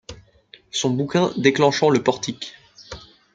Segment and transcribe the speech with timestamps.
[0.71, 2.55] Son bouquin déclenchant le portique.